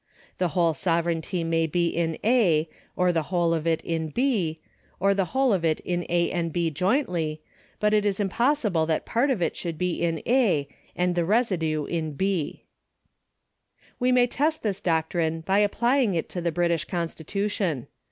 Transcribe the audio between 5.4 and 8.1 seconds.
of it in A. and B. jointly, but it